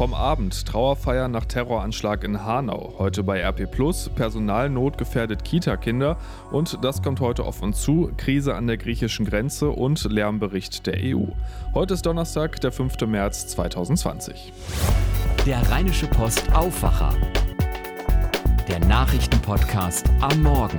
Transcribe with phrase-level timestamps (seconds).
[0.00, 2.94] Vom Abend Trauerfeier nach Terroranschlag in Hanau.
[2.96, 4.08] Heute bei RP Plus.
[4.08, 6.16] Personalnot gefährdet Kita-Kinder.
[6.50, 8.10] Und das kommt heute auf uns zu.
[8.16, 11.26] Krise an der griechischen Grenze und Lärmbericht der EU.
[11.74, 12.98] Heute ist Donnerstag, der 5.
[13.08, 14.54] März 2020.
[15.44, 17.12] Der Rheinische Post Aufwacher.
[18.68, 20.78] Der Nachrichtenpodcast am Morgen.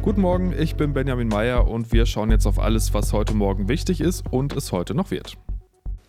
[0.00, 3.68] Guten Morgen, ich bin Benjamin Meyer und wir schauen jetzt auf alles, was heute Morgen
[3.68, 5.36] wichtig ist und es heute noch wird.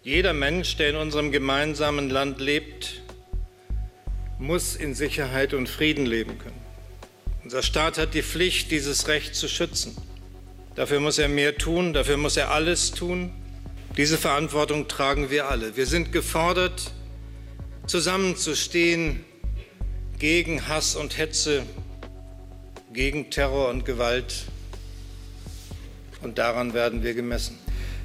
[0.04, 3.04] Jeder Mensch, der in unserem gemeinsamen Land lebt,
[4.40, 6.60] muss in Sicherheit und Frieden leben können.
[7.44, 9.96] Unser Staat hat die Pflicht, dieses Recht zu schützen.
[10.74, 13.32] Dafür muss er mehr tun, dafür muss er alles tun.
[13.96, 15.77] Diese Verantwortung tragen wir alle.
[15.77, 16.94] Wir sind gefordert,
[17.86, 19.24] zusammenzustehen
[20.18, 21.62] gegen Hass und Hetze,
[22.91, 24.46] gegen Terror und Gewalt.
[26.24, 27.61] Und daran werden wir gemessen.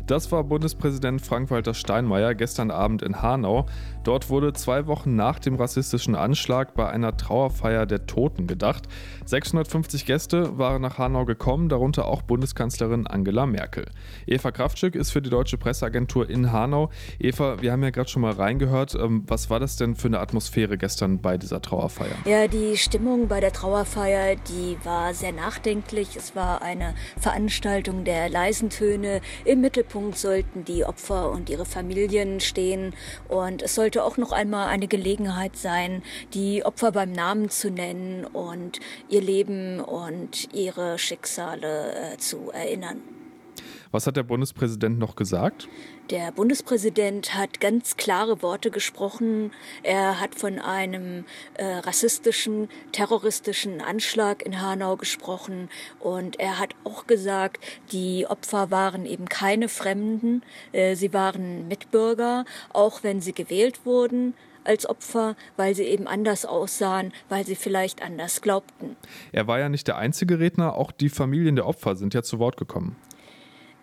[0.07, 3.67] Das war Bundespräsident Frank-Walter Steinmeier gestern Abend in Hanau.
[4.07, 8.85] Dort wurde zwei Wochen nach dem rassistischen Anschlag bei einer Trauerfeier der Toten gedacht.
[9.25, 13.87] 650 Gäste waren nach Hanau gekommen, darunter auch Bundeskanzlerin Angela Merkel.
[14.25, 16.91] Eva Kraftschick ist für die Deutsche Presseagentur in Hanau.
[17.19, 18.95] Eva, wir haben ja gerade schon mal reingehört.
[18.95, 22.15] Ähm, was war das denn für eine Atmosphäre gestern bei dieser Trauerfeier?
[22.27, 26.15] Ja, die Stimmung bei der Trauerfeier, die war sehr nachdenklich.
[26.15, 29.21] Es war eine Veranstaltung der leisen Töne.
[29.45, 32.95] Im Mittelpunkt sollten die Opfer und ihre Familien stehen
[33.27, 36.03] und es sollte auch noch einmal eine Gelegenheit sein,
[36.35, 43.16] die Opfer beim Namen zu nennen und ihr Leben und ihre Schicksale äh, zu erinnern.
[43.97, 45.69] Was hat der Bundespräsident noch gesagt?
[46.11, 49.53] Der Bundespräsident hat ganz klare Worte gesprochen.
[49.83, 55.71] Er hat von einem äh, rassistischen, terroristischen Anschlag in Hanau gesprochen.
[55.99, 60.43] Und er hat auch gesagt, die Opfer waren eben keine Fremden.
[60.73, 66.45] Äh, sie waren Mitbürger, auch wenn sie gewählt wurden als Opfer, weil sie eben anders
[66.45, 68.97] aussahen, weil sie vielleicht anders glaubten.
[69.33, 72.39] Er war ja nicht der einzige Redner, auch die Familien der Opfer sind ja zu
[72.39, 72.97] Wort gekommen.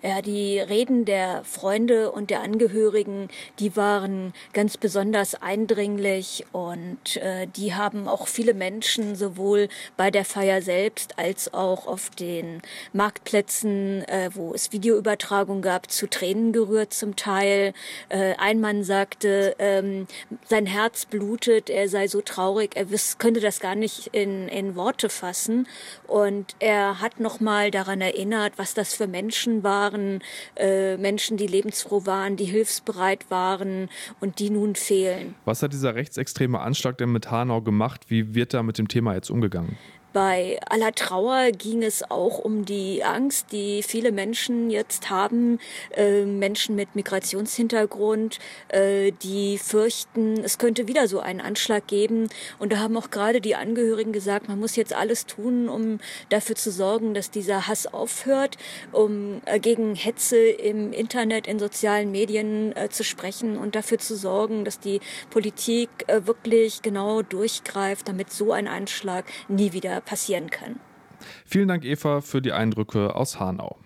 [0.05, 7.47] Ja, die Reden der Freunde und der Angehörigen, die waren ganz besonders eindringlich und äh,
[7.47, 12.61] die haben auch viele Menschen sowohl bei der Feier selbst als auch auf den
[12.91, 17.73] Marktplätzen, äh, wo es Videoübertragung gab, zu Tränen gerührt zum Teil.
[18.09, 20.07] Äh, ein Mann sagte, ähm,
[20.45, 24.75] sein Herz blutet, er sei so traurig, er wiss, könnte das gar nicht in, in
[24.75, 25.65] Worte fassen
[26.07, 30.19] und er hat nochmal daran erinnert, was das für Menschen waren waren,
[30.55, 33.89] äh, Menschen, die lebensfroh waren, die hilfsbereit waren
[34.19, 35.35] und die nun fehlen.
[35.45, 38.05] Was hat dieser rechtsextreme Anschlag denn mit Hanau gemacht?
[38.09, 39.77] Wie wird da mit dem Thema jetzt umgegangen?
[40.13, 45.59] Bei aller Trauer ging es auch um die Angst, die viele Menschen jetzt haben,
[45.97, 48.37] äh, Menschen mit Migrationshintergrund,
[48.67, 52.29] äh, die fürchten, es könnte wieder so einen Anschlag geben.
[52.59, 55.99] Und da haben auch gerade die Angehörigen gesagt, man muss jetzt alles tun, um
[56.29, 58.57] dafür zu sorgen, dass dieser Hass aufhört,
[58.91, 64.15] um äh, gegen Hetze im Internet, in sozialen Medien äh, zu sprechen und dafür zu
[64.15, 64.99] sorgen, dass die
[65.31, 70.79] Politik äh, wirklich genau durchgreift, damit so ein Anschlag nie wieder passieren kann.
[71.45, 73.77] Vielen Dank, Eva, für die Eindrücke aus Hanau.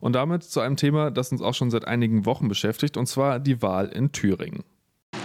[0.00, 3.38] Und damit zu einem Thema, das uns auch schon seit einigen Wochen beschäftigt, und zwar
[3.38, 4.64] die Wahl in Thüringen.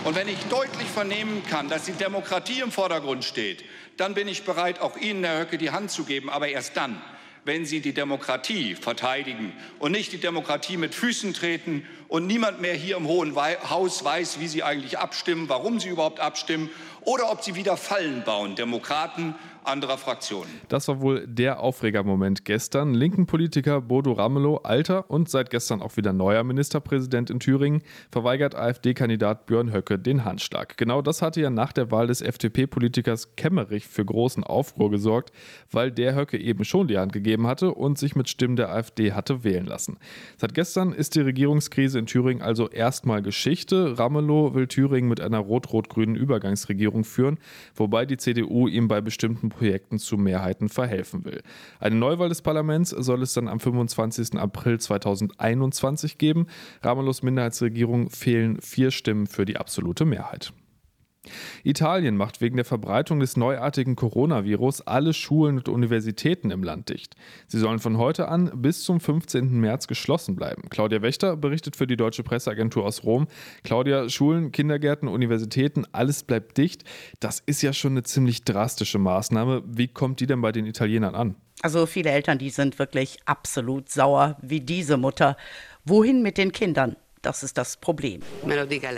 [0.04, 3.64] Und wenn ich deutlich vernehmen kann, dass die Demokratie im Vordergrund steht,
[3.98, 7.02] dann bin ich bereit, auch Ihnen, Herr Höcke, die Hand zu geben, aber erst dann,
[7.46, 12.74] wenn Sie die Demokratie verteidigen und nicht die Demokratie mit Füßen treten und niemand mehr
[12.74, 17.44] hier im Hohen Haus weiß, wie Sie eigentlich abstimmen, warum Sie überhaupt abstimmen oder ob
[17.44, 18.56] Sie wieder Fallen bauen.
[18.56, 19.36] Demokraten
[19.68, 20.50] anderer Fraktionen.
[20.70, 22.94] Das war wohl der Aufregermoment gestern.
[22.94, 27.82] Linken Politiker Bodo Ramelow, alter und seit gestern auch wieder neuer Ministerpräsident in Thüringen,
[28.12, 30.78] verweigert AfD-Kandidat Björn Höcke den Handschlag.
[30.78, 35.32] Genau das hatte ja nach der Wahl des FDP-Politikers Kemmerich für großen Aufruhr gesorgt,
[35.72, 39.14] weil der Höcke eben schon die Hand gegeben hatte und sich mit Stimmen der AfD
[39.14, 39.98] hatte wählen lassen.
[40.38, 43.98] Seit gestern ist die Regierungskrise in Thüringen also erstmal Geschichte.
[43.98, 47.40] Ramelow will Thüringen mit einer rot-rot-grünen Übergangsregierung führen,
[47.76, 51.42] wobei die CDU ihm bei bestimmten Projekten zu Mehrheiten verhelfen will.
[51.80, 54.38] Eine Neuwahl des Parlaments soll es dann am 25.
[54.38, 56.48] April 2021 geben.
[56.82, 60.54] Ramelos Minderheitsregierung fehlen vier Stimmen für die absolute Mehrheit.
[61.64, 67.16] Italien macht wegen der Verbreitung des neuartigen Coronavirus alle Schulen und Universitäten im Land dicht.
[67.48, 69.60] Sie sollen von heute an bis zum 15.
[69.60, 70.70] März geschlossen bleiben.
[70.70, 73.28] Claudia Wächter berichtet für die Deutsche Presseagentur aus Rom.
[73.64, 76.84] Claudia, Schulen, Kindergärten, Universitäten, alles bleibt dicht.
[77.20, 79.64] Das ist ja schon eine ziemlich drastische Maßnahme.
[79.66, 81.36] Wie kommt die denn bei den Italienern an?
[81.62, 85.38] Also viele Eltern, die sind wirklich absolut sauer, wie diese Mutter
[85.86, 86.96] Wohin mit den Kindern?
[87.22, 88.22] Das ist das Problem.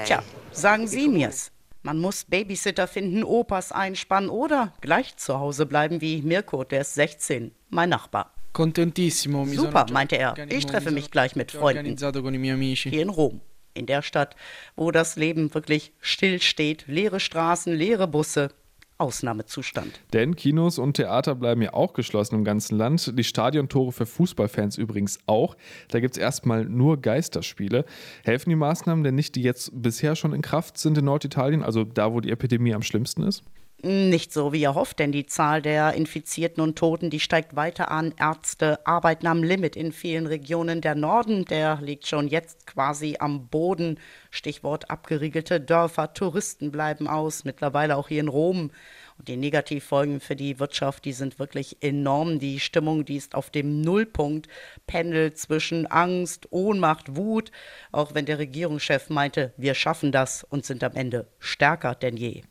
[0.06, 1.52] Tja, sagen Sie mir's.
[1.88, 6.96] Man muss Babysitter finden, Opas einspannen oder gleich zu Hause bleiben wie Mirko, der ist
[6.96, 8.34] 16, mein Nachbar.
[9.56, 10.36] Super, meinte er.
[10.50, 11.96] Ich treffe mich gleich mit Freunden.
[12.92, 13.40] Hier in Rom,
[13.74, 14.36] in der Stadt,
[14.76, 18.50] wo das Leben wirklich still steht, leere Straßen, leere Busse,
[18.98, 20.00] Ausnahmezustand.
[20.14, 23.18] Denn Kinos und Theater bleiben ja auch geschlossen im ganzen Land.
[23.18, 25.56] Die Stadiontore für Fußballfans übrigens auch.
[25.90, 27.86] Da gibt es erstmal nur Geisterspiele.
[28.24, 31.84] Helfen die Maßnahmen denn nicht, die jetzt bisher schon in Kraft sind in Norditalien, also
[31.84, 33.44] da, wo die Epidemie am schlimmsten ist?
[33.84, 37.92] Nicht so, wie er hofft, denn die Zahl der Infizierten und Toten, die steigt weiter
[37.92, 38.12] an.
[38.18, 40.82] Ärzte arbeiten am Limit in vielen Regionen.
[40.82, 44.00] Der Norden, der liegt schon jetzt quasi am Boden.
[44.32, 46.12] Stichwort abgeriegelte Dörfer.
[46.16, 48.72] Touristen bleiben aus, mittlerweile auch hier in Rom.
[49.20, 52.40] Und die Negativfolgen für die Wirtschaft, die sind wirklich enorm.
[52.40, 54.48] Die Stimmung, die ist auf dem Nullpunkt,
[54.88, 57.52] pendelt zwischen Angst, Ohnmacht, Wut,
[57.92, 62.42] auch wenn der Regierungschef meinte, wir schaffen das und sind am Ende stärker denn je.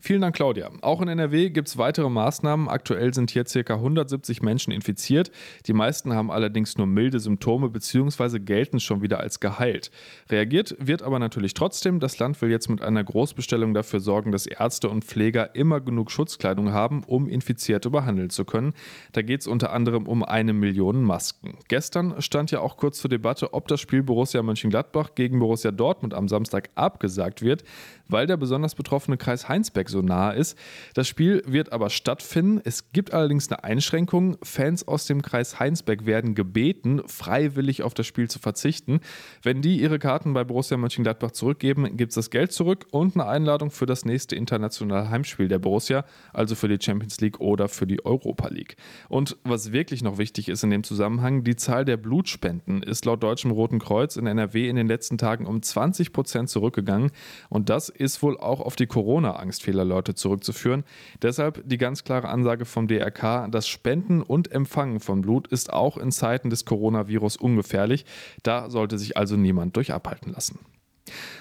[0.00, 0.70] Vielen Dank, Claudia.
[0.80, 2.68] Auch in NRW gibt es weitere Maßnahmen.
[2.68, 3.74] Aktuell sind hier ca.
[3.74, 5.32] 170 Menschen infiziert.
[5.66, 8.38] Die meisten haben allerdings nur milde Symptome bzw.
[8.38, 9.90] gelten schon wieder als geheilt.
[10.30, 11.98] Reagiert wird aber natürlich trotzdem.
[11.98, 16.10] Das Land will jetzt mit einer Großbestellung dafür sorgen, dass Ärzte und Pfleger immer genug
[16.10, 18.74] Schutzkleidung haben, um Infizierte behandeln zu können.
[19.12, 21.58] Da geht es unter anderem um eine Million Masken.
[21.68, 26.14] Gestern stand ja auch kurz zur Debatte, ob das Spiel Borussia Mönchengladbach gegen Borussia Dortmund
[26.14, 27.64] am Samstag abgesagt wird,
[28.06, 30.56] weil der besonders betroffene Kreis Heinsberg so nah ist.
[30.94, 32.60] Das Spiel wird aber stattfinden.
[32.64, 34.36] Es gibt allerdings eine Einschränkung.
[34.42, 39.00] Fans aus dem Kreis Heinsberg werden gebeten, freiwillig auf das Spiel zu verzichten.
[39.42, 43.26] Wenn die ihre Karten bei Borussia Mönchengladbach zurückgeben, gibt es das Geld zurück und eine
[43.26, 47.86] Einladung für das nächste internationale Heimspiel der Borussia, also für die Champions League oder für
[47.86, 48.76] die Europa League.
[49.08, 53.24] Und was wirklich noch wichtig ist in dem Zusammenhang, die Zahl der Blutspenden ist laut
[53.24, 57.10] Deutschem Roten Kreuz in NRW in den letzten Tagen um 20 Prozent zurückgegangen.
[57.48, 60.84] Und das ist wohl auch auf die Corona-Angst vieler Leute zurückzuführen.
[61.22, 65.96] Deshalb die ganz klare Ansage vom DRK, das Spenden und Empfangen von Blut ist auch
[65.96, 68.04] in Zeiten des Coronavirus ungefährlich.
[68.42, 70.58] Da sollte sich also niemand durch abhalten lassen.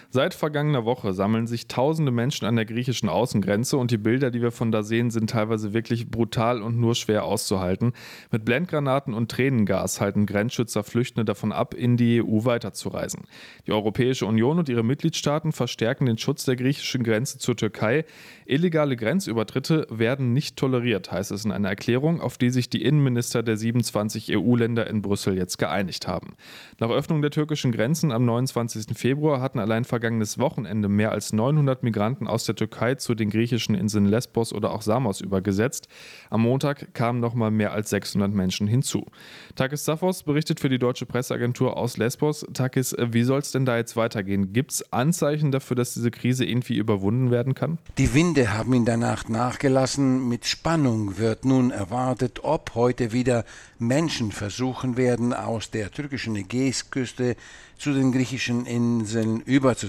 [0.10, 4.42] Seit vergangener Woche sammeln sich tausende Menschen an der griechischen Außengrenze und die Bilder, die
[4.42, 7.92] wir von da sehen, sind teilweise wirklich brutal und nur schwer auszuhalten.
[8.32, 13.24] Mit Blendgranaten und Tränengas halten Grenzschützer Flüchtende davon ab, in die EU weiterzureisen.
[13.68, 18.06] Die Europäische Union und ihre Mitgliedstaaten verstärken den Schutz der griechischen Grenze zur Türkei.
[18.46, 23.44] Illegale Grenzübertritte werden nicht toleriert, heißt es in einer Erklärung, auf die sich die Innenminister
[23.44, 26.36] der 27 EU-Länder in Brüssel jetzt geeinigt haben.
[26.80, 28.98] Nach Öffnung der türkischen Grenzen am 29.
[28.98, 33.74] Februar hatten allein vergangenes Wochenende mehr als 900 Migranten aus der Türkei zu den griechischen
[33.74, 35.88] Inseln Lesbos oder auch Samos übergesetzt.
[36.30, 39.08] Am Montag kamen noch mal mehr als 600 Menschen hinzu.
[39.56, 42.46] Takis Safos berichtet für die deutsche Presseagentur aus Lesbos.
[42.54, 44.54] Takis, wie soll es denn da jetzt weitergehen?
[44.54, 47.80] Gibt es Anzeichen dafür, dass diese Krise irgendwie überwunden werden kann?
[47.98, 50.30] Die Winde haben in der Nacht nachgelassen.
[50.30, 53.46] Mit Spannung wird nun erwartet, ob heute wieder
[53.80, 57.36] Menschen versuchen werden, aus der türkischen Ägäisküste
[57.78, 59.87] zu den griechischen Inseln überzusetzen.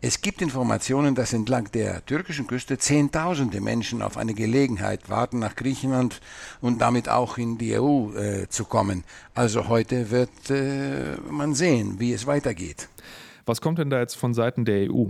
[0.00, 5.56] Es gibt Informationen, dass entlang der türkischen Küste Zehntausende Menschen auf eine Gelegenheit warten, nach
[5.56, 6.20] Griechenland
[6.60, 9.02] und damit auch in die EU äh, zu kommen.
[9.34, 12.88] Also heute wird äh, man sehen, wie es weitergeht.
[13.44, 15.06] Was kommt denn da jetzt von Seiten der EU?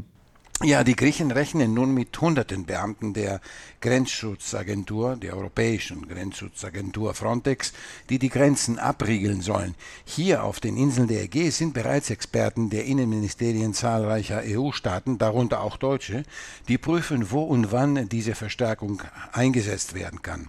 [0.64, 3.40] Ja, die Griechen rechnen nun mit hunderten Beamten der
[3.80, 7.72] Grenzschutzagentur, der europäischen Grenzschutzagentur Frontex,
[8.10, 9.76] die die Grenzen abriegeln sollen.
[10.04, 15.76] Hier auf den Inseln der Ägäis sind bereits Experten der Innenministerien zahlreicher EU-Staaten, darunter auch
[15.76, 16.24] Deutsche,
[16.66, 19.00] die prüfen, wo und wann diese Verstärkung
[19.30, 20.48] eingesetzt werden kann.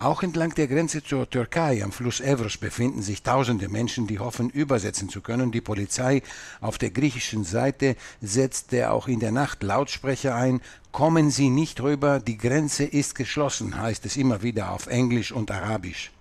[0.00, 4.50] Auch entlang der Grenze zur Türkei am Fluss Evros befinden sich tausende Menschen, die hoffen,
[4.50, 5.52] übersetzen zu können.
[5.52, 6.22] Die Polizei
[6.60, 10.60] auf der griechischen Seite setzte auch in der Nacht Lautsprecher ein.
[10.92, 15.50] Kommen Sie nicht rüber, die Grenze ist geschlossen, heißt es immer wieder auf Englisch und
[15.50, 16.13] Arabisch.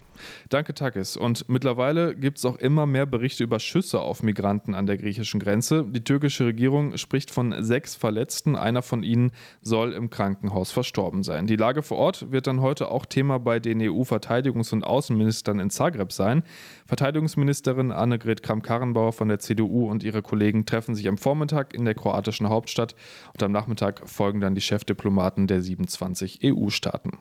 [0.49, 1.17] Danke, Takis.
[1.17, 5.39] Und mittlerweile gibt es auch immer mehr Berichte über Schüsse auf Migranten an der griechischen
[5.39, 5.85] Grenze.
[5.87, 8.55] Die türkische Regierung spricht von sechs Verletzten.
[8.55, 11.47] Einer von ihnen soll im Krankenhaus verstorben sein.
[11.47, 15.69] Die Lage vor Ort wird dann heute auch Thema bei den EU-Verteidigungs- und Außenministern in
[15.69, 16.43] Zagreb sein.
[16.85, 21.95] Verteidigungsministerin Annegret Kramp-Karrenbauer von der CDU und ihre Kollegen treffen sich am Vormittag in der
[21.95, 22.95] kroatischen Hauptstadt
[23.33, 27.17] und am Nachmittag folgen dann die Chefdiplomaten der 27 EU-Staaten.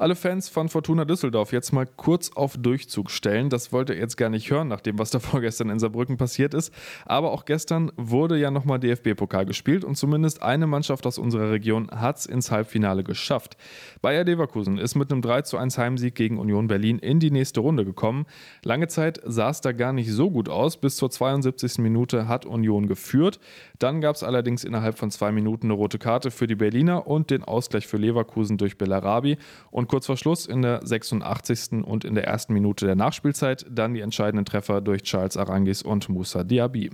[0.00, 3.50] Alle Fans von Fortuna Düsseldorf jetzt mal kurz auf Durchzug stellen.
[3.50, 6.54] Das wollt ihr jetzt gar nicht hören, nach dem, was da vorgestern in Saarbrücken passiert
[6.54, 6.72] ist.
[7.04, 11.90] Aber auch gestern wurde ja nochmal DFB-Pokal gespielt und zumindest eine Mannschaft aus unserer Region
[11.90, 13.58] hat es ins Halbfinale geschafft.
[14.00, 17.60] Bayer Leverkusen ist mit einem 3 zu 1 Heimsieg gegen Union Berlin in die nächste
[17.60, 18.24] Runde gekommen.
[18.64, 20.78] Lange Zeit sah es da gar nicht so gut aus.
[20.78, 21.76] Bis zur 72.
[21.76, 23.38] Minute hat Union geführt.
[23.80, 27.30] Dann gab es allerdings innerhalb von zwei Minuten eine rote Karte für die Berliner und
[27.30, 29.38] den Ausgleich für Leverkusen durch Bellarabi.
[29.70, 31.82] Und kurz vor Schluss in der 86.
[31.82, 36.10] und in der ersten Minute der Nachspielzeit dann die entscheidenden Treffer durch Charles Arangis und
[36.10, 36.90] Moussa Diaby.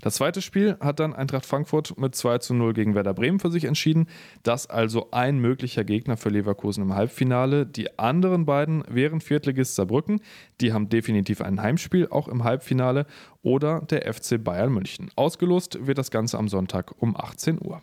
[0.00, 3.50] Das zweite Spiel hat dann Eintracht Frankfurt mit 2 zu 0 gegen Werder Bremen für
[3.50, 4.06] sich entschieden.
[4.42, 7.66] Das also ein möglicher Gegner für Leverkusen im Halbfinale.
[7.66, 10.22] Die anderen beiden wären Viertligist Saarbrücken.
[10.62, 13.04] Die haben definitiv ein Heimspiel, auch im Halbfinale.
[13.42, 15.10] Oder der FC Bayern München.
[15.16, 17.82] Ausgelost wird das Ganze am Sonntag um 18 Uhr.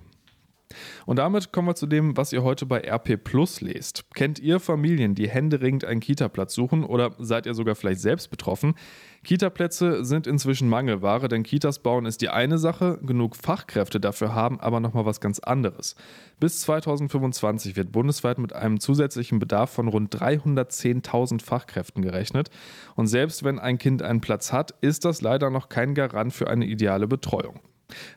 [1.05, 4.05] Und damit kommen wir zu dem, was ihr heute bei RP Plus lest.
[4.13, 8.75] Kennt ihr Familien, die händeringend einen Kita-Platz suchen oder seid ihr sogar vielleicht selbst betroffen?
[9.23, 14.59] Kita-Plätze sind inzwischen Mangelware, denn Kitas bauen ist die eine Sache, genug Fachkräfte dafür haben
[14.59, 15.95] aber nochmal was ganz anderes.
[16.39, 22.49] Bis 2025 wird bundesweit mit einem zusätzlichen Bedarf von rund 310.000 Fachkräften gerechnet.
[22.95, 26.47] Und selbst wenn ein Kind einen Platz hat, ist das leider noch kein Garant für
[26.47, 27.59] eine ideale Betreuung.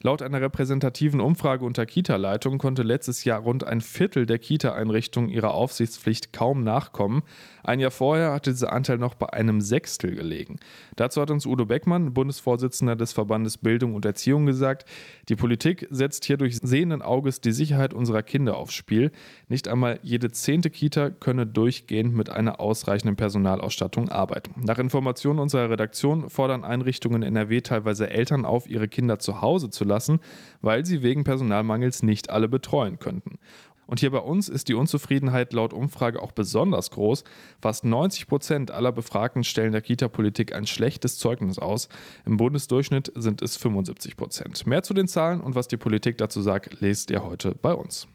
[0.02, 5.54] Laut einer repräsentativen Umfrage unter Kita-Leitungen konnte letztes Jahr rund ein Viertel der Kita-Einrichtungen ihrer
[5.54, 7.22] Aufsichtspflicht kaum nachkommen.
[7.64, 10.56] Ein Jahr vorher hatte dieser Anteil noch bei einem Sechstel gelegen.
[10.96, 14.84] Dazu hat uns Udo Beckmann, Bundesvorsitzender des Verbandes Bildung und Erziehung, gesagt,
[15.28, 19.12] die Politik setzt hier durch sehenden Auges die Sicherheit unserer Kinder aufs Spiel.
[19.48, 24.64] Nicht einmal jede zehnte Kita könne durchgehend mit einer ausreichenden Personalausstattung arbeiten.
[24.64, 29.61] Nach Informationen unserer Redaktion fordern Einrichtungen in NRW teilweise Eltern auf, ihre Kinder zu Hause
[29.68, 30.20] zu lassen,
[30.60, 33.38] weil sie wegen Personalmangels nicht alle betreuen könnten.
[33.86, 37.24] Und hier bei uns ist die Unzufriedenheit laut Umfrage auch besonders groß.
[37.60, 41.88] Fast 90 Prozent aller Befragten stellen der Kita-Politik ein schlechtes Zeugnis aus.
[42.24, 44.66] Im Bundesdurchschnitt sind es 75 Prozent.
[44.66, 48.08] Mehr zu den Zahlen und was die Politik dazu sagt, lest ihr heute bei uns.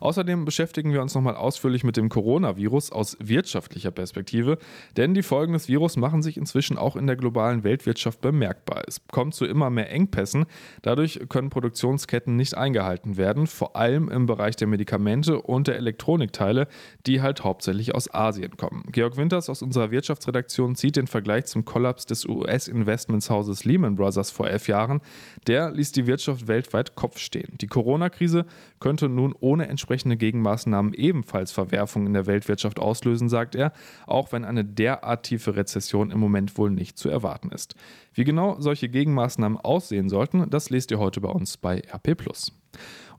[0.00, 4.58] Außerdem beschäftigen wir uns nochmal ausführlich mit dem Coronavirus aus wirtschaftlicher Perspektive,
[4.96, 8.82] denn die Folgen des Virus machen sich inzwischen auch in der globalen Weltwirtschaft bemerkbar.
[8.86, 10.46] Es kommt zu immer mehr Engpässen,
[10.82, 16.66] dadurch können Produktionsketten nicht eingehalten werden, vor allem im Bereich der Medikamente und der Elektronikteile,
[17.06, 18.84] die halt hauptsächlich aus Asien kommen.
[18.90, 24.48] Georg Winters aus unserer Wirtschaftsredaktion zieht den Vergleich zum Kollaps des US-Investmentshauses Lehman Brothers vor
[24.48, 25.00] elf Jahren.
[25.46, 27.56] Der ließ die Wirtschaft weltweit Kopf stehen.
[27.60, 28.46] Die Corona-Krise
[28.80, 33.72] könnte nun ohne entsprechende entsprechende Gegenmaßnahmen ebenfalls Verwerfungen in der Weltwirtschaft auslösen, sagt er,
[34.06, 37.74] auch wenn eine derart tiefe Rezession im Moment wohl nicht zu erwarten ist.
[38.14, 42.16] Wie genau solche Gegenmaßnahmen aussehen sollten, das lest ihr heute bei uns bei RP.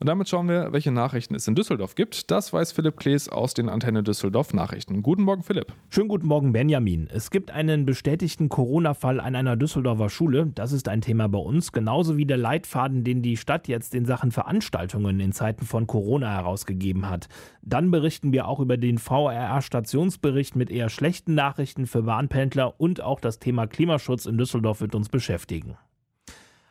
[0.04, 2.30] Und damit schauen wir, welche Nachrichten es in Düsseldorf gibt.
[2.30, 5.02] Das weiß Philipp Klees aus den Antenne Düsseldorf Nachrichten.
[5.02, 5.72] Guten Morgen, Philipp.
[5.88, 7.08] Schönen guten Morgen, Benjamin.
[7.10, 10.52] Es gibt einen bestätigten Corona-Fall an einer Düsseldorfer Schule.
[10.54, 11.72] Das ist ein Thema bei uns.
[11.72, 16.34] Genauso wie der Leitfaden, den die Stadt jetzt in Sachen Veranstaltungen in Zeiten von Corona
[16.34, 17.30] herausgegeben hat.
[17.62, 23.20] Dann berichten wir auch über den VRR-Stationsbericht mit eher schlechten Nachrichten für Bahnpendler und auch
[23.20, 25.78] das Thema Klimaschutz in Düsseldorf wird uns beschäftigen.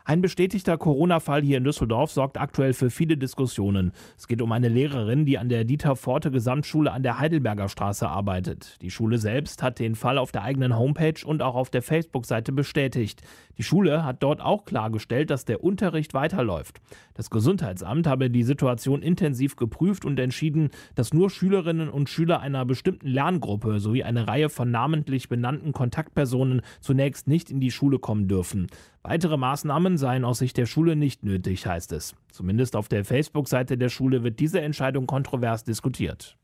[0.05, 3.93] Ein bestätigter Corona-Fall hier in Düsseldorf sorgt aktuell für viele Diskussionen.
[4.17, 8.05] Es geht um eine Lehrerin, die an der Dieter Forte Gesamtschule an der Heidelberger Straße
[8.05, 8.81] arbeitet.
[8.81, 12.51] Die Schule selbst hat den Fall auf der eigenen Homepage und auch auf der Facebook-Seite
[12.51, 13.21] bestätigt.
[13.57, 16.81] Die Schule hat dort auch klargestellt, dass der Unterricht weiterläuft.
[17.13, 22.65] Das Gesundheitsamt habe die Situation intensiv geprüft und entschieden, dass nur Schülerinnen und Schüler einer
[22.65, 28.27] bestimmten Lerngruppe sowie eine Reihe von namentlich benannten Kontaktpersonen zunächst nicht in die Schule kommen
[28.27, 28.67] dürfen.
[29.03, 32.15] Weitere Maßnahmen seien aus Sicht der Schule nicht nötig, heißt es.
[32.31, 36.37] Zumindest auf der Facebook-Seite der Schule wird diese Entscheidung kontrovers diskutiert.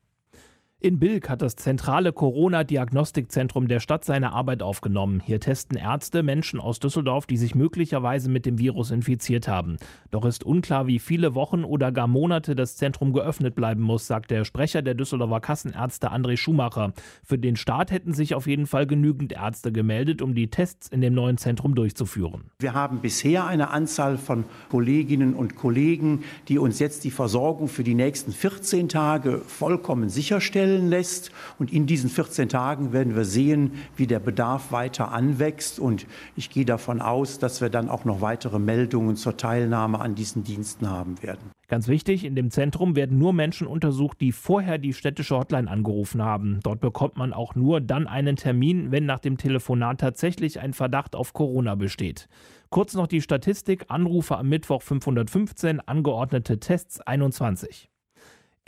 [0.81, 5.19] In Bilk hat das zentrale Corona-Diagnostikzentrum der Stadt seine Arbeit aufgenommen.
[5.19, 9.75] Hier testen Ärzte Menschen aus Düsseldorf, die sich möglicherweise mit dem Virus infiziert haben.
[10.09, 14.31] Doch ist unklar, wie viele Wochen oder gar Monate das Zentrum geöffnet bleiben muss, sagt
[14.31, 16.93] der Sprecher der Düsseldorfer Kassenärzte André Schumacher.
[17.25, 21.01] Für den Start hätten sich auf jeden Fall genügend Ärzte gemeldet, um die Tests in
[21.01, 22.51] dem neuen Zentrum durchzuführen.
[22.59, 27.83] Wir haben bisher eine Anzahl von Kolleginnen und Kollegen, die uns jetzt die Versorgung für
[27.83, 31.31] die nächsten 14 Tage vollkommen sicherstellen stellen lässt.
[31.57, 35.79] Und in diesen 14 Tagen werden wir sehen, wie der Bedarf weiter anwächst.
[35.79, 40.15] Und ich gehe davon aus, dass wir dann auch noch weitere Meldungen zur Teilnahme an
[40.15, 41.51] diesen Diensten haben werden.
[41.67, 46.23] Ganz wichtig, in dem Zentrum werden nur Menschen untersucht, die vorher die städtische Hotline angerufen
[46.23, 46.59] haben.
[46.63, 51.15] Dort bekommt man auch nur dann einen Termin, wenn nach dem Telefonat tatsächlich ein Verdacht
[51.15, 52.27] auf Corona besteht.
[52.69, 57.89] Kurz noch die Statistik, Anrufe am Mittwoch 515, angeordnete Tests 21.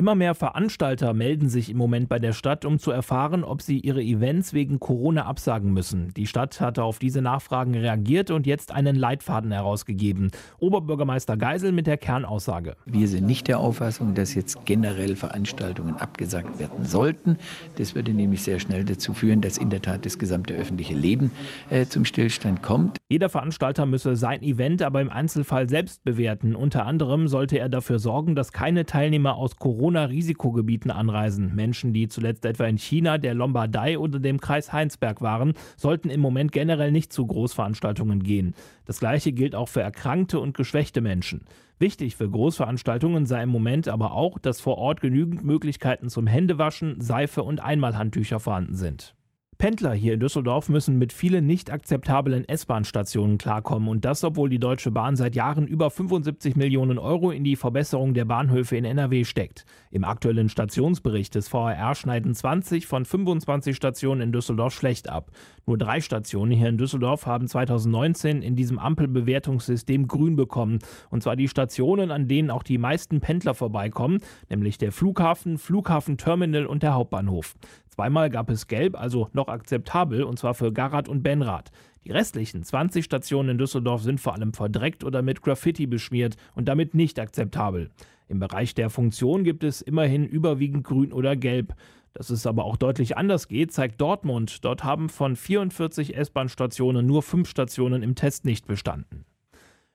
[0.02, 3.78] Immer mehr Veranstalter melden sich im Moment bei der Stadt, um zu erfahren, ob sie
[3.78, 6.12] ihre Events wegen Corona absagen müssen.
[6.16, 10.32] Die Stadt hatte auf diese Nachfragen reagiert und jetzt einen Leitfaden herausgegeben.
[10.58, 12.78] Oberbürgermeister Geisel mit der Kernaussage.
[12.88, 17.38] Wir sind nicht der Auffassung, dass jetzt generell Veranstaltungen abgesagt werden sollten.
[17.76, 21.30] Das würde nämlich sehr schnell dazu führen, dass in der Tat das gesamte öffentliche Leben
[21.70, 22.98] äh, zum Stillstand kommt.
[23.08, 26.56] Jeder Veranstalter müsse sein Event aber im Einzelfall selbst bewerten.
[26.56, 31.56] Unter anderem sollte er dafür sorgen, dass keine Teilnehmer aus Corona Corona-Risikogebieten anreisen.
[31.56, 36.20] Menschen, die zuletzt etwa in China, der Lombardei oder dem Kreis Heinsberg waren, sollten im
[36.20, 38.54] Moment generell nicht zu Großveranstaltungen gehen.
[38.86, 41.46] Das gleiche gilt auch für erkrankte und geschwächte Menschen.
[41.80, 47.02] Wichtig für Großveranstaltungen sei im Moment aber auch, dass vor Ort genügend Möglichkeiten zum Händewaschen,
[47.02, 49.16] Seife und Einmalhandtücher vorhanden sind.
[49.62, 54.58] Pendler hier in Düsseldorf müssen mit vielen nicht akzeptablen S-Bahn-Stationen klarkommen und das, obwohl die
[54.58, 59.24] Deutsche Bahn seit Jahren über 75 Millionen Euro in die Verbesserung der Bahnhöfe in NRW
[59.24, 59.66] steckt.
[59.92, 65.30] Im aktuellen Stationsbericht des VRR schneiden 20 von 25 Stationen in Düsseldorf schlecht ab.
[65.68, 70.80] Nur drei Stationen hier in Düsseldorf haben 2019 in diesem Ampelbewertungssystem grün bekommen.
[71.12, 76.66] Und zwar die Stationen, an denen auch die meisten Pendler vorbeikommen, nämlich der Flughafen, Flughafenterminal
[76.66, 77.54] und der Hauptbahnhof.
[78.02, 81.70] Zweimal gab es Gelb, also noch akzeptabel, und zwar für Garat und Benrad.
[82.04, 86.68] Die restlichen 20 Stationen in Düsseldorf sind vor allem verdreckt oder mit Graffiti beschmiert und
[86.68, 87.92] damit nicht akzeptabel.
[88.28, 91.76] Im Bereich der Funktion gibt es immerhin überwiegend Grün oder Gelb.
[92.16, 94.66] Dass es aber auch deutlich anders geht, zeigt Dortmund.
[94.66, 99.26] Dort haben von 44 S-Bahn-Stationen nur fünf Stationen im Test nicht bestanden.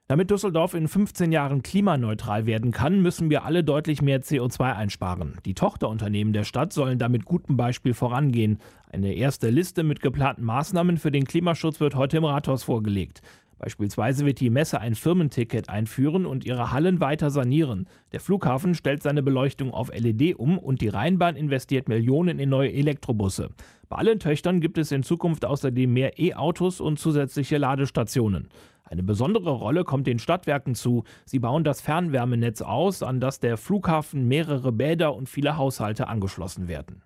[0.09, 5.37] Damit Düsseldorf in 15 Jahren klimaneutral werden kann, müssen wir alle deutlich mehr CO2 einsparen.
[5.43, 8.59] Die Tochterunternehmen der Stadt sollen damit gutem Beispiel vorangehen.
[8.89, 13.21] Eine erste Liste mit geplanten Maßnahmen für den Klimaschutz wird heute im Rathaus vorgelegt.
[13.59, 17.87] Beispielsweise wird die Messe ein Firmenticket einführen und ihre Hallen weiter sanieren.
[18.11, 22.71] Der Flughafen stellt seine Beleuchtung auf LED um und die Rheinbahn investiert Millionen in neue
[22.71, 23.49] Elektrobusse.
[23.89, 28.49] Bei allen Töchtern gibt es in Zukunft außerdem mehr E-Autos und zusätzliche Ladestationen.
[28.83, 31.03] Eine besondere Rolle kommt den Stadtwerken zu.
[31.25, 36.67] Sie bauen das Fernwärmenetz aus, an das der Flughafen, mehrere Bäder und viele Haushalte angeschlossen
[36.67, 37.01] werden.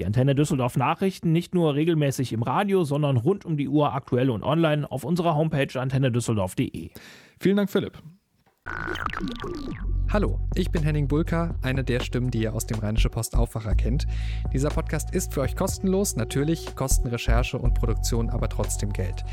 [0.00, 4.30] Die Antenne Düsseldorf Nachrichten nicht nur regelmäßig im Radio, sondern rund um die Uhr aktuell
[4.30, 6.88] und online auf unserer Homepage antennedüsseldorf.de.
[7.38, 8.02] Vielen Dank, Philipp.
[10.12, 13.76] Hallo, ich bin Henning Bulka, eine der Stimmen, die ihr aus dem Rheinische Post Aufwacher
[13.76, 14.08] kennt.
[14.52, 19.24] Dieser Podcast ist für euch kostenlos, natürlich kosten Recherche und Produktion aber trotzdem Geld.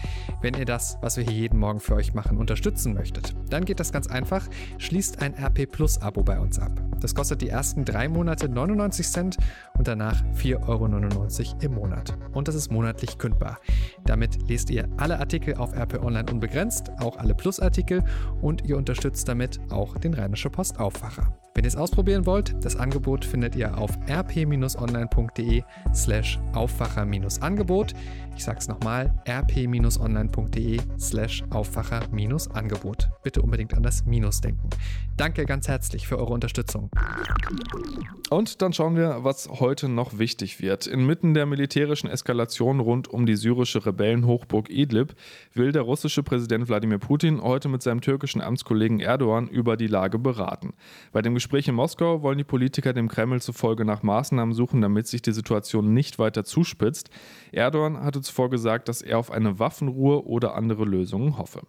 [0.41, 3.80] Wenn ihr das, was wir hier jeden Morgen für euch machen, unterstützen möchtet, dann geht
[3.80, 4.47] das ganz einfach.
[4.78, 6.80] Schließt ein RP Plus Abo bei uns ab.
[7.00, 9.38] Das kostet die ersten drei Monate 99 Cent
[9.78, 12.17] und danach 4,99 Euro im Monat.
[12.34, 13.60] Und das ist monatlich kündbar.
[14.06, 18.04] Damit lest ihr alle Artikel auf RP Online unbegrenzt, auch alle Plus-Artikel
[18.41, 21.37] und ihr unterstützt damit auch den Rheinische Post Aufwacher.
[21.57, 27.93] Wenn ihr es ausprobieren wollt, das Angebot findet ihr auf rp-online.de slash Aufwacher-Angebot.
[28.35, 33.09] Ich sag's nochmal, rp-online.de slash Aufwacher-Angebot.
[33.23, 34.69] Bitte unbedingt an das Minus denken.
[35.17, 36.91] Danke ganz herzlich für eure Unterstützung.
[38.29, 40.85] Und dann schauen wir, was heute noch wichtig wird.
[40.85, 45.15] Inmitten der militärischen Eskalation rund um die syrische Rebellenhochburg Idlib
[45.55, 50.19] will der russische Präsident Wladimir Putin heute mit seinem türkischen Amtskollegen Erdogan über die Lage
[50.19, 50.73] beraten.
[51.12, 55.08] Bei dem Gespräch in Moskau wollen die Politiker dem Kreml zufolge nach Maßnahmen suchen, damit
[55.08, 57.10] sich die Situation nicht weiter zuspitzt.
[57.51, 61.62] Erdogan hatte zuvor gesagt, dass er auf eine Waffenruhe oder andere Lösungen hoffe.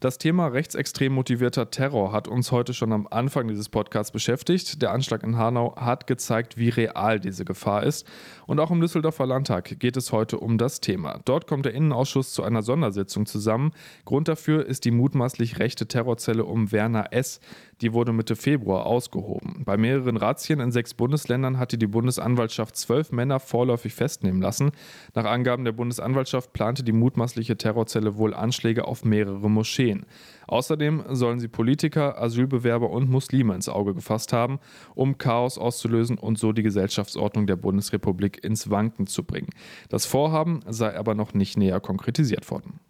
[0.00, 4.82] Das Thema rechtsextrem motivierter Terror hat uns heute schon am Anfang dieses Podcasts beschäftigt.
[4.82, 8.06] Der Anschlag in Hanau hat gezeigt, wie real diese Gefahr ist.
[8.46, 11.20] Und auch im Düsseldorfer Landtag geht es heute um das Thema.
[11.24, 13.72] Dort kommt der Innenausschuss zu einer Sondersitzung zusammen.
[14.04, 17.40] Grund dafür ist die mutmaßlich rechte Terrorzelle um Werner S.
[17.80, 19.62] Die wurde Mitte Februar ausgehoben.
[19.64, 24.72] Bei mehreren Razzien in sechs Bundesländern hatte die Bundesanwaltschaft zwölf Männer vorläufig festnehmen lassen.
[25.14, 30.04] Nach Angaben der Bundesanwaltschaft plante die mutmaßliche Terrorzelle wohl Anschläge auf mehrere Moscheen.
[30.46, 34.58] Außerdem sollen sie Politiker, Asylbewerber und Muslime ins Auge gefasst haben,
[34.94, 39.50] um Chaos auszulösen und so die Gesellschaftsordnung der Bundesrepublik ins Wanken zu bringen.
[39.88, 42.80] Das Vorhaben sei aber noch nicht näher konkretisiert worden.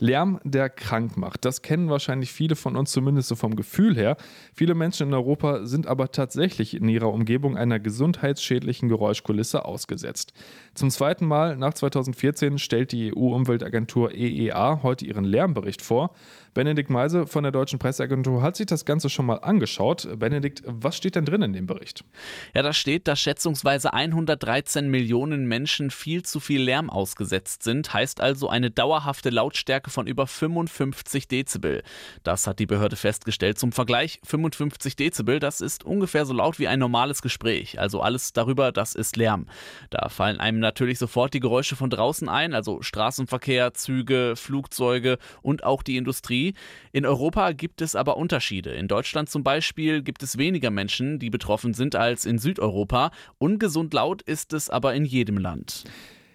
[0.00, 1.44] Lärm, der krank macht.
[1.44, 4.16] Das kennen wahrscheinlich viele von uns zumindest so vom Gefühl her.
[4.54, 10.32] Viele Menschen in Europa sind aber tatsächlich in ihrer Umgebung einer gesundheitsschädlichen Geräuschkulisse ausgesetzt.
[10.74, 16.14] Zum zweiten Mal nach 2014 stellt die EU-Umweltagentur EEA heute ihren Lärmbericht vor.
[16.54, 20.08] Benedikt Meise von der Deutschen Presseagentur hat sich das Ganze schon mal angeschaut.
[20.18, 22.04] Benedikt, was steht denn drin in dem Bericht?
[22.54, 27.92] Ja, da steht, dass schätzungsweise 113 Millionen Menschen viel zu viel Lärm ausgesetzt sind.
[27.94, 31.82] Heißt also eine dauerhafte Lautstärke von über 55 Dezibel.
[32.22, 33.58] Das hat die Behörde festgestellt.
[33.58, 37.78] Zum Vergleich, 55 Dezibel, das ist ungefähr so laut wie ein normales Gespräch.
[37.78, 39.46] Also alles darüber, das ist Lärm.
[39.90, 45.64] Da fallen einem natürlich sofort die Geräusche von draußen ein, also Straßenverkehr, Züge, Flugzeuge und
[45.64, 46.54] auch die Industrie.
[46.92, 48.70] In Europa gibt es aber Unterschiede.
[48.70, 53.10] In Deutschland zum Beispiel gibt es weniger Menschen, die betroffen sind, als in Südeuropa.
[53.38, 55.84] Ungesund laut ist es aber in jedem Land.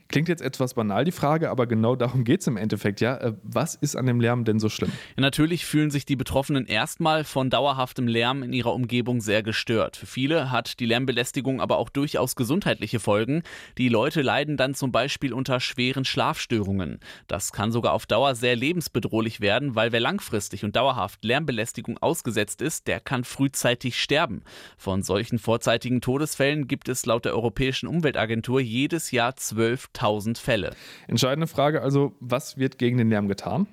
[0.08, 3.18] Klingt jetzt etwas banal, die Frage, aber genau darum geht es im Endeffekt, ja.
[3.18, 4.92] Äh, was ist an dem Lärm denn so schlimm?
[5.18, 9.98] Ja, natürlich fühlen sich die Betroffenen erstmal von dauerhaftem Lärm in ihrer Umgebung sehr gestört.
[9.98, 13.42] Für viele hat die Lärmbelästigung aber auch durchaus gesundheitliche Folgen.
[13.80, 17.00] Die Leute leiden dann zum Beispiel unter schweren Schlafstörungen.
[17.28, 22.62] Das kann sogar auf Dauer sehr lebensbedrohlich werden, weil wer langfristig und dauerhaft Lärmbelästigung ausgesetzt
[22.62, 24.44] ist, der kann frühzeitig sterben.
[24.78, 30.76] Von solchen vorzeitigen Todesfällen gibt es laut der Europäischen Umweltagentur jedes Jahr zwölf 1000 Fälle.
[31.08, 33.68] Entscheidende Frage also, was wird gegen den Lärm getan?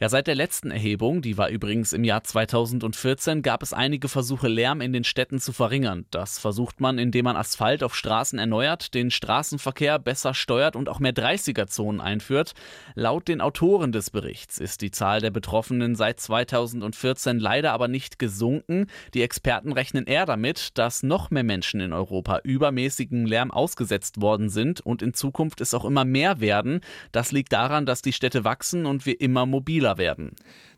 [0.00, 4.48] Ja, seit der letzten Erhebung, die war übrigens im Jahr 2014, gab es einige Versuche,
[4.48, 6.06] Lärm in den Städten zu verringern.
[6.10, 11.00] Das versucht man, indem man Asphalt auf Straßen erneuert, den Straßenverkehr besser steuert und auch
[11.00, 12.54] mehr 30er-Zonen einführt.
[12.94, 18.18] Laut den Autoren des Berichts ist die Zahl der Betroffenen seit 2014 leider aber nicht
[18.18, 18.86] gesunken.
[19.14, 24.48] Die Experten rechnen eher damit, dass noch mehr Menschen in Europa übermäßigen Lärm ausgesetzt worden
[24.48, 26.80] sind und in Zukunft es auch immer mehr werden.
[27.12, 30.30] Das liegt daran, dass die Städte wachsen und wir immer mobiler mobiler werden.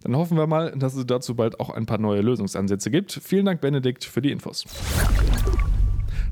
[0.03, 3.13] Dann hoffen wir mal, dass es dazu bald auch ein paar neue Lösungsansätze gibt.
[3.13, 4.65] Vielen Dank, Benedikt, für die Infos.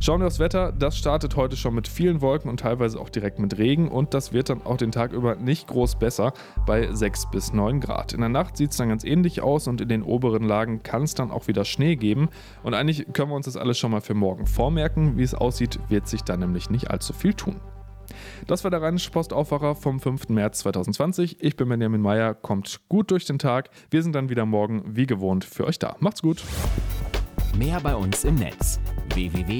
[0.01, 0.73] Schauen wir aufs Wetter.
[0.73, 4.33] Das startet heute schon mit vielen Wolken und teilweise auch direkt mit Regen und das
[4.33, 6.33] wird dann auch den Tag über nicht groß besser
[6.67, 8.13] bei 6 bis 9 Grad.
[8.13, 11.03] In der Nacht sieht es dann ganz ähnlich aus und in den oberen Lagen kann
[11.03, 12.29] es dann auch wieder Schnee geben.
[12.65, 15.17] Und eigentlich können wir uns das alles schon mal für morgen vormerken.
[15.17, 17.57] Wie es aussieht, wird sich da nämlich nicht allzu viel tun.
[18.47, 20.29] Das war der Rheinische Postaufwacher vom 5.
[20.31, 21.43] März 2020.
[21.43, 23.71] Ich bin Benjamin Meyer, kommt gut durch den Tag.
[23.91, 25.97] Wir sind dann wieder morgen wie gewohnt für euch da.
[26.01, 26.43] Macht's gut.
[27.57, 28.81] Mehr bei uns im Netz
[29.15, 29.59] www.rp-online.de